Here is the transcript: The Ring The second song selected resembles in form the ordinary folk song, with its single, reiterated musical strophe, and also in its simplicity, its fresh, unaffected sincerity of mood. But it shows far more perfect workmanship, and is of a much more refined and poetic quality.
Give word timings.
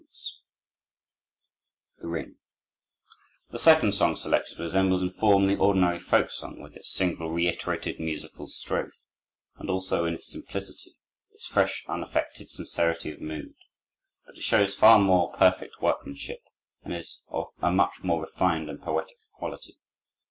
The 1.99 2.07
Ring 2.07 2.37
The 3.51 3.59
second 3.59 3.91
song 3.91 4.15
selected 4.15 4.57
resembles 4.57 5.03
in 5.03 5.11
form 5.11 5.45
the 5.45 5.57
ordinary 5.59 5.99
folk 5.99 6.31
song, 6.31 6.59
with 6.59 6.75
its 6.75 6.89
single, 6.91 7.29
reiterated 7.29 7.99
musical 7.99 8.47
strophe, 8.47 8.97
and 9.57 9.69
also 9.69 10.05
in 10.05 10.15
its 10.15 10.25
simplicity, 10.31 10.95
its 11.33 11.45
fresh, 11.45 11.85
unaffected 11.87 12.49
sincerity 12.49 13.11
of 13.11 13.21
mood. 13.21 13.53
But 14.25 14.37
it 14.37 14.41
shows 14.43 14.73
far 14.73 14.97
more 14.97 15.33
perfect 15.33 15.79
workmanship, 15.83 16.41
and 16.81 16.95
is 16.95 17.21
of 17.27 17.49
a 17.59 17.69
much 17.69 18.01
more 18.01 18.21
refined 18.23 18.71
and 18.71 18.81
poetic 18.81 19.17
quality. 19.35 19.77